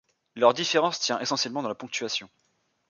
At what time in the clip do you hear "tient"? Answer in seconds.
0.99-1.19